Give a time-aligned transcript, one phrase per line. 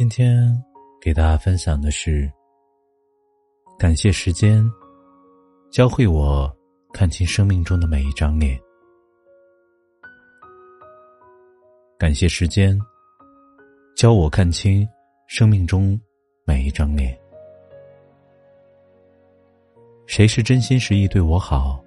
[0.00, 0.50] 今天
[0.98, 2.26] 给大家分享的是：
[3.78, 4.64] 感谢时间，
[5.70, 6.50] 教会我
[6.90, 8.58] 看清生命中的每一张脸；
[11.98, 12.80] 感谢时间，
[13.94, 14.88] 教我看清
[15.26, 16.00] 生命中
[16.46, 17.14] 每一张脸。
[20.06, 21.78] 谁是真心实意对我好？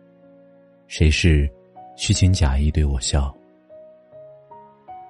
[0.86, 1.52] 谁是
[1.98, 3.36] 虚情假意对我笑？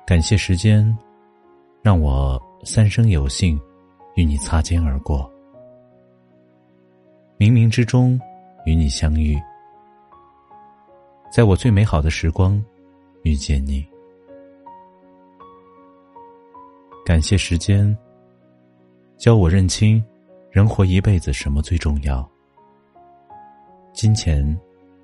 [0.07, 0.97] 感谢时间，
[1.81, 2.41] 让我。
[2.65, 3.59] 三生有幸，
[4.15, 5.29] 与你擦肩而过。
[7.37, 8.17] 冥冥之中，
[8.65, 9.37] 与你相遇，
[11.29, 12.63] 在我最美好的时光，
[13.23, 13.85] 遇见你。
[17.05, 17.95] 感谢时间，
[19.17, 20.01] 教我认清，
[20.49, 22.25] 人活一辈子什么最重要？
[23.91, 24.57] 金钱、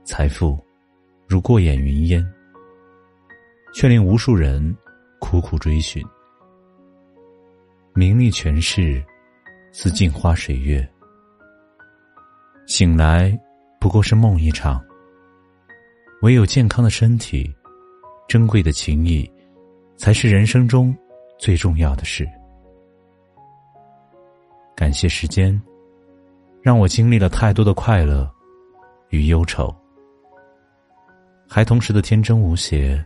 [0.05, 0.57] 财富，
[1.27, 2.25] 如过眼云烟，
[3.73, 4.73] 却令无数人
[5.19, 6.01] 苦苦追寻。
[7.99, 9.03] 名利权势，
[9.73, 10.87] 似镜花水月。
[12.65, 13.37] 醒来
[13.77, 14.81] 不过是梦一场。
[16.21, 17.53] 唯有健康的身体，
[18.25, 19.29] 珍贵的情谊，
[19.97, 20.95] 才是人生中
[21.37, 22.25] 最重要的事。
[24.77, 25.61] 感谢时间，
[26.61, 28.31] 让我经历了太多的快乐
[29.09, 29.75] 与忧愁。
[31.49, 33.05] 孩童时的天真无邪，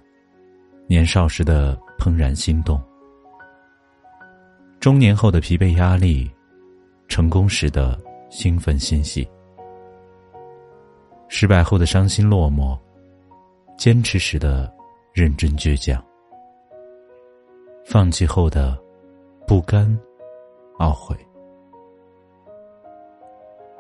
[0.86, 2.80] 年少时的怦然心动。
[4.84, 6.30] 中年后的疲惫压力，
[7.08, 7.98] 成功时的
[8.30, 9.26] 兴奋欣喜，
[11.30, 12.78] 失败后的伤心落寞，
[13.78, 14.70] 坚持时的
[15.14, 16.04] 认真倔强，
[17.86, 18.78] 放弃后的
[19.48, 19.88] 不甘
[20.80, 21.16] 懊悔，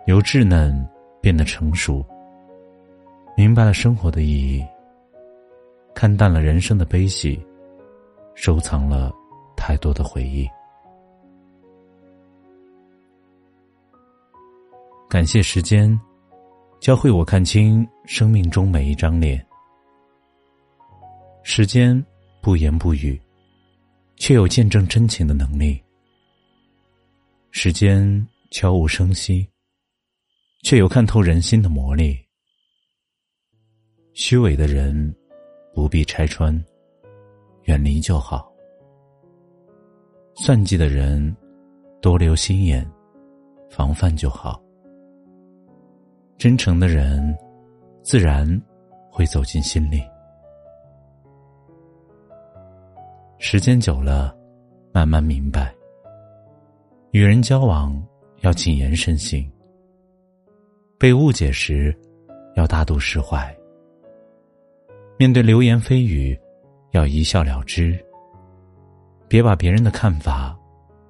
[0.08, 0.88] 由稚嫩
[1.20, 2.02] 变得成熟，
[3.35, 4.66] 明白了生活的意义，
[5.94, 7.46] 看淡了人生的悲喜，
[8.35, 9.12] 收藏了
[9.58, 10.50] 太多的回忆。
[15.13, 15.96] 感谢时间，
[16.79, 19.46] 教会我看清生命中每一张脸。
[21.44, 22.03] 时间
[22.41, 23.22] 不言不语，
[24.16, 25.79] 却有见证真情的能力。
[27.52, 29.47] 时间悄无声息，
[30.63, 32.18] 却有看透人心的魔力。
[34.13, 35.16] 虚伪的人
[35.75, 36.52] 不必拆穿，
[37.66, 38.52] 远离就好；
[40.34, 41.38] 算计的人
[42.02, 42.84] 多留心眼，
[43.69, 44.59] 防范就好。
[46.44, 47.34] 真诚的人，
[48.02, 48.46] 自然
[49.09, 50.04] 会走进心里。
[53.38, 54.36] 时间久了，
[54.92, 55.74] 慢慢明白，
[57.12, 57.98] 与人交往
[58.42, 59.50] 要谨言慎行。
[61.00, 61.98] 被误解时，
[62.58, 63.58] 要大度释怀。
[65.18, 66.38] 面对流言蜚语，
[66.92, 67.98] 要一笑了之。
[69.30, 70.53] 别把别人的看法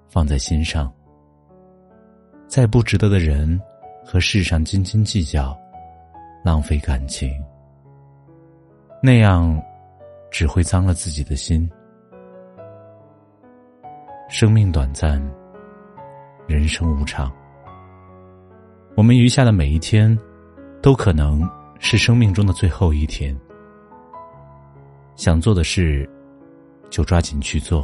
[0.08, 0.94] 放在心上。
[2.48, 3.60] 再不值得的人。
[4.06, 5.58] 和世上斤斤计较，
[6.44, 7.32] 浪费感情，
[9.02, 9.62] 那样
[10.30, 11.70] 只会脏了自己的心。
[14.30, 15.22] 生命短暂，
[16.48, 17.32] 人生无常，
[18.96, 20.18] 我们余下的每一天，
[20.82, 21.48] 都可能
[21.80, 23.38] 是生命中的最后一天。
[25.16, 26.10] 想做的事，
[26.90, 27.84] 就抓紧去做；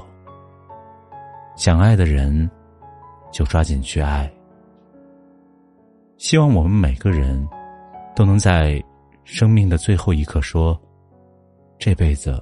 [1.55, 2.49] 想爱的人，
[3.31, 4.31] 就抓紧去爱。
[6.19, 7.48] 希望我们每个人
[8.13, 8.83] 都能在
[9.24, 10.77] 生命的最后一刻说
[11.80, 12.38] ：“这辈子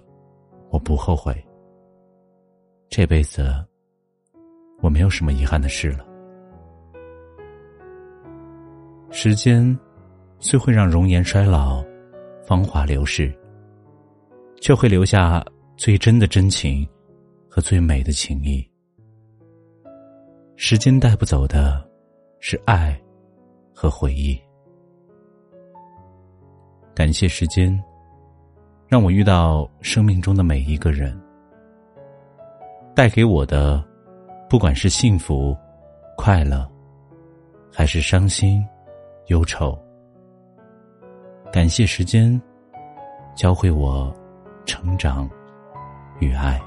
[0.71, 1.31] 我不后悔，
[2.89, 3.53] 这辈子
[4.81, 6.03] 我没有什么遗憾的事了。”
[9.11, 9.77] 时间
[10.39, 11.85] 虽会让容颜衰老、
[12.47, 13.31] 芳华流逝，
[14.59, 15.45] 却会留下
[15.75, 16.85] 最真的真情
[17.47, 18.67] 和最美的情谊。
[20.55, 21.87] 时间带不走的
[22.39, 22.99] 是爱。
[23.79, 24.35] 和回忆，
[26.95, 27.71] 感谢时间，
[28.87, 31.15] 让我遇到生命中的每一个人，
[32.95, 33.85] 带给我的，
[34.49, 35.55] 不管是幸福、
[36.17, 36.67] 快乐，
[37.71, 38.65] 还是伤心、
[39.27, 39.77] 忧愁。
[41.53, 42.41] 感谢时间，
[43.35, 44.11] 教会我
[44.65, 45.29] 成长
[46.19, 46.59] 与爱。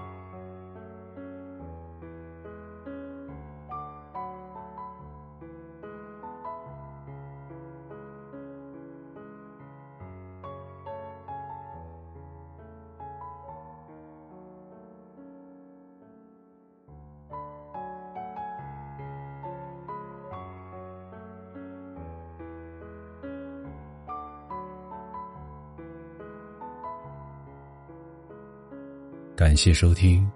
[29.41, 30.31] 感谢收听，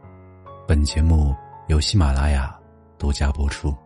[0.67, 1.37] 本节目
[1.69, 2.59] 由喜马拉雅
[2.99, 3.77] 独家播出。